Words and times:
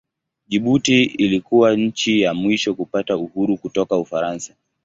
Jibuti 0.47 1.03
ilikuwa 1.03 1.75
nchi 1.77 2.21
ya 2.21 2.33
mwisho 2.33 2.75
kupata 2.75 3.17
uhuru 3.17 3.57
kutoka 3.57 3.97
Ufaransa. 3.97 4.53